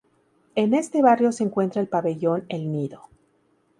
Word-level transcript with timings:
En 0.55 0.73
este 0.73 1.03
barrio 1.03 1.31
se 1.31 1.43
encuentra 1.43 1.79
el 1.79 1.87
pabellón 1.87 2.45
el 2.49 2.71
Nido. 2.71 3.03